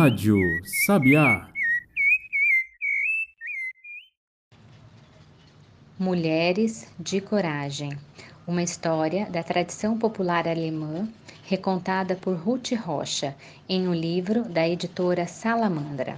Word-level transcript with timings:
Rádio 0.00 0.38
Sabiá. 0.64 1.46
Mulheres 5.98 6.90
de 6.98 7.20
Coragem. 7.20 7.98
Uma 8.46 8.62
história 8.62 9.26
da 9.26 9.42
tradição 9.42 9.98
popular 9.98 10.48
alemã, 10.48 11.06
recontada 11.44 12.16
por 12.16 12.34
Ruth 12.34 12.72
Rocha, 12.72 13.36
em 13.68 13.86
um 13.86 13.92
livro 13.92 14.48
da 14.48 14.66
editora 14.66 15.26
Salamandra. 15.26 16.16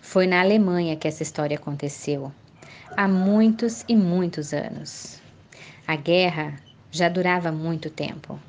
Foi 0.00 0.26
na 0.26 0.40
Alemanha 0.40 0.96
que 0.96 1.06
essa 1.06 1.22
história 1.22 1.58
aconteceu, 1.58 2.32
há 2.96 3.06
muitos 3.06 3.84
e 3.86 3.94
muitos 3.94 4.54
anos. 4.54 5.20
A 5.86 5.94
guerra 5.94 6.58
já 6.90 7.10
durava 7.10 7.52
muito 7.52 7.90
tempo. 7.90 8.40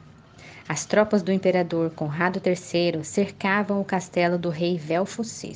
As 0.67 0.85
tropas 0.85 1.21
do 1.21 1.31
imperador 1.31 1.91
Conrado 1.91 2.41
III 2.43 3.03
cercavam 3.03 3.79
o 3.79 3.85
castelo 3.85 4.37
do 4.37 4.49
rei 4.49 4.77
Velfo 4.77 5.21
VI. 5.21 5.55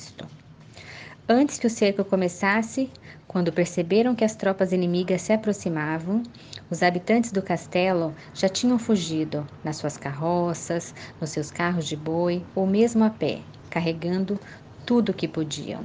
Antes 1.28 1.60
que 1.60 1.68
o 1.68 1.70
cerco 1.70 2.04
começasse, 2.04 2.90
quando 3.28 3.54
perceberam 3.54 4.16
que 4.16 4.24
as 4.24 4.36
tropas 4.36 4.72
inimigas 4.72 5.22
se 5.22 5.32
aproximavam, 5.32 6.24
os 6.72 6.82
habitantes 6.82 7.32
do 7.32 7.42
castelo 7.42 8.16
já 8.34 8.50
tinham 8.50 8.80
fugido 8.80 9.46
nas 9.64 9.78
suas 9.78 9.98
carroças, 9.98 10.94
nos 11.22 11.30
seus 11.30 11.52
carros 11.52 11.86
de 11.86 11.96
boi 11.96 12.44
ou 12.56 12.66
mesmo 12.66 13.04
a 13.04 13.10
pé, 13.10 13.42
carregando 13.70 14.40
tudo 14.86 15.10
o 15.10 15.14
que 15.14 15.28
podiam. 15.28 15.84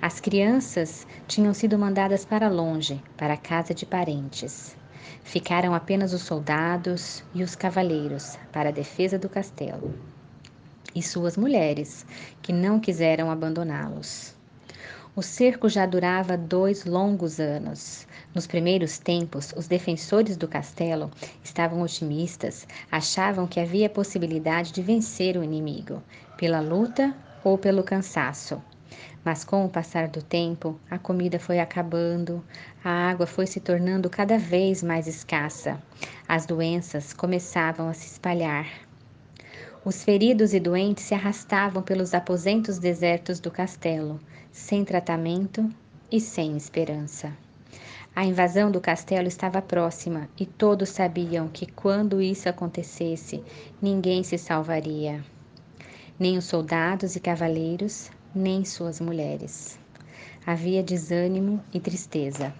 As 0.00 0.20
crianças 0.20 1.06
tinham 1.26 1.52
sido 1.52 1.78
mandadas 1.78 2.24
para 2.24 2.48
longe, 2.48 3.02
para 3.16 3.34
a 3.34 3.38
casa 3.38 3.74
de 3.74 3.84
parentes. 3.84 4.74
Ficaram 5.22 5.74
apenas 5.74 6.12
os 6.12 6.22
soldados 6.22 7.22
e 7.34 7.42
os 7.42 7.54
cavaleiros 7.54 8.38
para 8.52 8.68
a 8.68 8.72
defesa 8.72 9.18
do 9.18 9.28
castelo. 9.28 9.94
E 10.94 11.02
suas 11.02 11.36
mulheres, 11.36 12.06
que 12.40 12.52
não 12.52 12.80
quiseram 12.80 13.30
abandoná-los. 13.30 14.34
O 15.16 15.22
cerco 15.22 15.66
já 15.68 15.86
durava 15.86 16.36
dois 16.36 16.84
longos 16.84 17.40
anos. 17.40 18.06
Nos 18.34 18.46
primeiros 18.46 18.98
tempos, 18.98 19.54
os 19.56 19.66
defensores 19.66 20.36
do 20.36 20.46
castelo 20.46 21.10
estavam 21.42 21.80
otimistas, 21.80 22.66
achavam 22.92 23.46
que 23.46 23.58
havia 23.58 23.88
possibilidade 23.88 24.72
de 24.72 24.82
vencer 24.82 25.38
o 25.38 25.42
inimigo, 25.42 26.02
pela 26.36 26.60
luta 26.60 27.16
ou 27.42 27.56
pelo 27.56 27.82
cansaço. 27.82 28.60
Mas 29.24 29.44
com 29.44 29.64
o 29.64 29.68
passar 29.68 30.08
do 30.08 30.22
tempo, 30.22 30.78
a 30.90 30.98
comida 30.98 31.38
foi 31.38 31.58
acabando, 31.58 32.44
a 32.84 32.90
água 32.90 33.26
foi 33.26 33.46
se 33.46 33.60
tornando 33.60 34.08
cada 34.08 34.38
vez 34.38 34.82
mais 34.82 35.06
escassa, 35.06 35.82
as 36.28 36.46
doenças 36.46 37.12
começavam 37.12 37.88
a 37.88 37.92
se 37.92 38.06
espalhar. 38.06 38.66
Os 39.84 40.02
feridos 40.02 40.52
e 40.52 40.60
doentes 40.60 41.04
se 41.04 41.14
arrastavam 41.14 41.82
pelos 41.82 42.14
aposentos 42.14 42.78
desertos 42.78 43.38
do 43.38 43.50
castelo, 43.50 44.18
sem 44.50 44.84
tratamento 44.84 45.68
e 46.10 46.20
sem 46.20 46.56
esperança. 46.56 47.32
A 48.16 48.24
invasão 48.24 48.70
do 48.70 48.80
castelo 48.80 49.28
estava 49.28 49.60
próxima 49.60 50.28
e 50.40 50.46
todos 50.46 50.88
sabiam 50.88 51.48
que 51.48 51.66
quando 51.66 52.22
isso 52.22 52.48
acontecesse, 52.48 53.44
ninguém 53.80 54.22
se 54.22 54.38
salvaria. 54.38 55.22
Nem 56.18 56.38
os 56.38 56.46
soldados 56.46 57.14
e 57.14 57.20
cavaleiros, 57.20 58.10
nem 58.36 58.64
suas 58.64 59.00
mulheres. 59.00 59.78
Havia 60.46 60.82
desânimo 60.82 61.60
e 61.72 61.80
tristeza. 61.80 62.52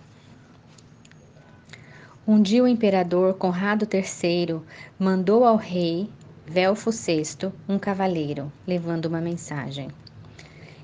Um 2.27 2.41
dia 2.41 2.65
o 2.65 2.67
imperador 2.67 3.35
Conrado 3.35 3.87
III 3.93 4.61
mandou 4.99 5.45
ao 5.45 5.57
rei 5.57 6.11
Velfo 6.47 6.91
VI 6.91 7.53
um 7.69 7.79
cavaleiro, 7.79 8.51
levando 8.67 9.07
uma 9.07 9.21
mensagem. 9.21 9.89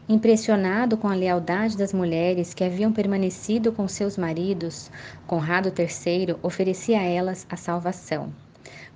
Impressionado 0.08 0.97
com 0.97 1.09
a 1.09 1.14
lealdade 1.14 1.76
das 1.76 1.92
mulheres 1.92 2.53
que 2.53 2.62
haviam 2.62 2.92
permanecido 2.92 3.72
com 3.72 3.88
seus 3.88 4.19
maridos, 4.19 4.91
Conrado 5.26 5.72
III 5.76 6.36
oferecia 6.42 7.00
a 7.00 7.04
elas 7.04 7.47
a 7.48 7.56
salvação. 7.56 8.32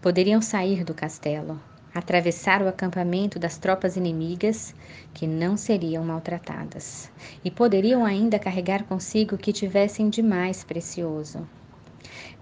Poderiam 0.03 0.43
sair 0.43 0.85
do 0.85 0.93
castelo, 0.93 1.61
atravessar 1.99 2.63
o 2.63 2.69
acampamento 2.69 3.39
das 3.39 3.59
tropas 3.59 3.97
inimigas, 3.97 4.75
que 5.15 5.27
não 5.27 5.57
seriam 5.57 6.05
maltratadas, 6.05 7.11
e 7.45 7.51
poderiam 7.51 8.05
ainda 8.05 8.39
carregar 8.39 8.85
consigo 8.85 9.35
o 9.35 9.39
que 9.39 9.53
tivessem 9.53 10.09
de 10.09 10.23
mais 10.23 10.63
precioso. 10.65 11.47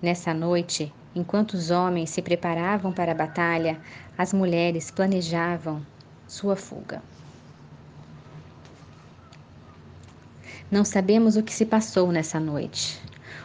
Nessa 0.02 0.34
noite, 0.34 0.92
Enquanto 1.14 1.54
os 1.54 1.70
homens 1.70 2.10
se 2.10 2.20
preparavam 2.20 2.92
para 2.92 3.12
a 3.12 3.14
batalha, 3.14 3.80
as 4.18 4.32
mulheres 4.32 4.90
planejavam 4.90 5.80
sua 6.26 6.56
fuga. 6.56 7.00
Não 10.68 10.84
sabemos 10.84 11.36
o 11.36 11.42
que 11.42 11.52
se 11.52 11.64
passou 11.64 12.10
nessa 12.10 12.40
noite. 12.40 13.00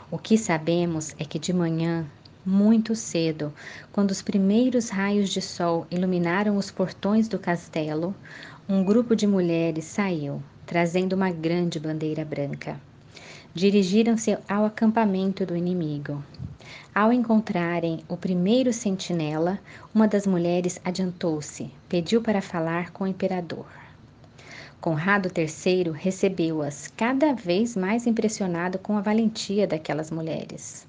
O 0.09 0.17
que 0.17 0.35
sabemos 0.35 1.13
é 1.19 1.25
que 1.25 1.37
de 1.37 1.53
manhã, 1.53 2.07
muito 2.49 2.95
cedo, 2.95 3.53
quando 3.91 4.09
os 4.09 4.23
primeiros 4.23 4.89
raios 4.89 5.29
de 5.29 5.39
sol 5.39 5.85
iluminaram 5.91 6.57
os 6.57 6.71
portões 6.71 7.27
do 7.27 7.37
castelo, 7.37 8.15
um 8.67 8.83
grupo 8.83 9.15
de 9.15 9.27
mulheres 9.27 9.85
saiu, 9.85 10.41
trazendo 10.65 11.13
uma 11.13 11.29
grande 11.29 11.79
bandeira 11.79 12.25
branca. 12.25 12.81
Dirigiram-se 13.53 14.35
ao 14.47 14.65
acampamento 14.65 15.45
do 15.45 15.55
inimigo. 15.55 16.23
Ao 16.93 17.13
encontrarem 17.13 18.03
o 18.09 18.17
primeiro 18.17 18.73
sentinela, 18.73 19.59
uma 19.93 20.07
das 20.07 20.25
mulheres 20.25 20.79
adiantou-se, 20.83 21.69
pediu 21.87 22.21
para 22.21 22.41
falar 22.41 22.91
com 22.91 23.03
o 23.03 23.07
imperador. 23.07 23.67
Conrado 24.81 25.29
III 25.35 25.91
recebeu-as, 25.91 26.87
cada 26.97 27.33
vez 27.33 27.75
mais 27.75 28.07
impressionado 28.07 28.79
com 28.79 28.97
a 28.97 29.01
valentia 29.01 29.67
daquelas 29.67 30.09
mulheres. 30.09 30.88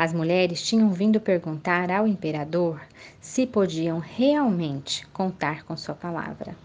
As 0.00 0.14
mulheres 0.14 0.62
tinham 0.62 0.90
vindo 0.90 1.20
perguntar 1.20 1.90
ao 1.90 2.08
imperador 2.08 2.80
se 3.20 3.46
podiam 3.46 3.98
realmente 3.98 5.06
contar 5.08 5.62
com 5.64 5.76
sua 5.76 5.94
palavra, 5.94 6.56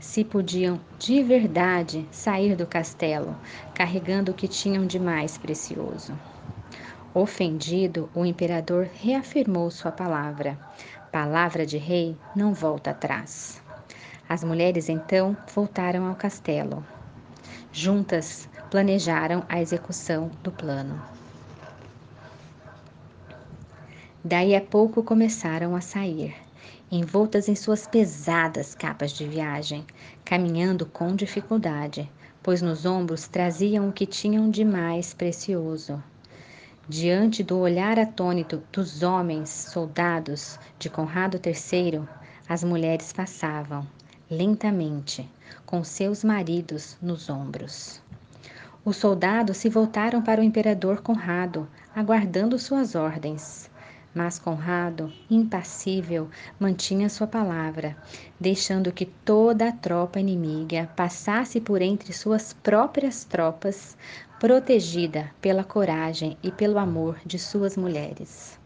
se 0.00 0.24
podiam 0.24 0.80
de 0.98 1.22
verdade 1.22 2.08
sair 2.10 2.56
do 2.56 2.66
castelo 2.66 3.36
carregando 3.74 4.32
o 4.32 4.34
que 4.34 4.48
tinham 4.48 4.86
de 4.86 4.98
mais 4.98 5.36
precioso. 5.36 6.14
Ofendido, 7.12 8.08
o 8.14 8.24
imperador 8.24 8.88
reafirmou 9.02 9.70
sua 9.70 9.92
palavra. 9.92 10.58
Palavra 11.12 11.66
de 11.66 11.76
rei 11.76 12.16
não 12.34 12.54
volta 12.54 12.92
atrás. 12.92 13.60
As 14.26 14.42
mulheres 14.42 14.88
então 14.88 15.36
voltaram 15.54 16.06
ao 16.06 16.14
castelo. 16.14 16.82
Juntas 17.70 18.48
planejaram 18.70 19.44
a 19.46 19.60
execução 19.60 20.30
do 20.42 20.50
plano. 20.50 21.17
Daí 24.24 24.54
a 24.54 24.60
pouco 24.60 25.02
começaram 25.02 25.74
a 25.74 25.80
sair, 25.80 26.34
envoltas 26.90 27.48
em 27.48 27.54
suas 27.54 27.86
pesadas 27.86 28.74
capas 28.74 29.12
de 29.12 29.26
viagem, 29.26 29.86
caminhando 30.24 30.86
com 30.86 31.14
dificuldade, 31.14 32.10
pois 32.42 32.62
nos 32.62 32.84
ombros 32.84 33.28
traziam 33.28 33.88
o 33.88 33.92
que 33.92 34.06
tinham 34.06 34.50
de 34.50 34.64
mais 34.64 35.14
precioso 35.14 36.02
Diante 36.90 37.42
do 37.42 37.58
olhar 37.58 37.98
atônito 37.98 38.62
dos 38.72 39.02
homens 39.02 39.50
soldados 39.50 40.58
de 40.78 40.88
Conrado 40.88 41.38
III, 41.38 42.00
as 42.48 42.64
mulheres 42.64 43.12
passavam, 43.12 43.86
lentamente, 44.30 45.30
com 45.66 45.84
seus 45.84 46.24
maridos 46.24 46.96
nos 47.02 47.28
ombros. 47.28 48.00
Os 48.86 48.96
soldados 48.96 49.58
se 49.58 49.68
voltaram 49.68 50.22
para 50.22 50.40
o 50.40 50.44
imperador 50.44 51.02
Conrado, 51.02 51.68
aguardando 51.94 52.58
suas 52.58 52.94
ordens. 52.94 53.68
Mas 54.18 54.36
Conrado, 54.36 55.12
impassível, 55.30 56.28
mantinha 56.58 57.08
sua 57.08 57.28
palavra, 57.28 57.96
deixando 58.40 58.90
que 58.90 59.06
toda 59.06 59.68
a 59.68 59.72
tropa 59.72 60.18
inimiga 60.18 60.90
passasse 60.96 61.60
por 61.60 61.80
entre 61.80 62.12
suas 62.12 62.52
próprias 62.52 63.22
tropas, 63.22 63.96
protegida 64.40 65.30
pela 65.40 65.62
coragem 65.62 66.36
e 66.42 66.50
pelo 66.50 66.78
amor 66.78 67.16
de 67.24 67.38
suas 67.38 67.76
mulheres. 67.76 68.58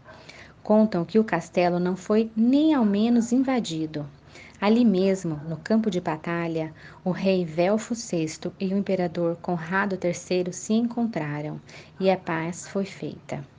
Contam 0.62 1.04
que 1.04 1.18
o 1.18 1.24
castelo 1.24 1.78
não 1.78 1.96
foi 1.96 2.30
nem 2.34 2.72
ao 2.72 2.86
menos 2.86 3.30
invadido. 3.30 4.08
Ali 4.58 4.86
mesmo, 4.86 5.38
no 5.46 5.58
campo 5.58 5.90
de 5.90 6.00
batalha, 6.00 6.72
o 7.04 7.10
rei 7.10 7.44
Velfo 7.44 7.94
VI 7.94 8.50
e 8.58 8.72
o 8.72 8.78
imperador 8.78 9.36
Conrado 9.42 9.98
III 10.02 10.50
se 10.50 10.72
encontraram 10.72 11.60
e 12.00 12.10
a 12.10 12.16
paz 12.16 12.66
foi 12.66 12.86
feita 12.86 13.51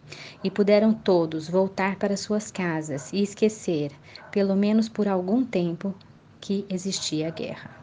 e 0.43 0.49
puderam 0.49 0.93
todos 0.93 1.49
voltar 1.49 1.97
para 1.97 2.17
suas 2.17 2.51
casas 2.51 3.11
e 3.11 3.21
esquecer, 3.21 3.91
pelo 4.31 4.55
menos 4.55 4.89
por 4.89 5.07
algum 5.07 5.43
tempo, 5.45 5.93
que 6.39 6.65
existia 6.69 7.29
guerra. 7.29 7.82